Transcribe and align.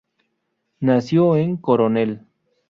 Nació 0.79 1.35
en 1.37 1.57
Coronel. 1.57 2.25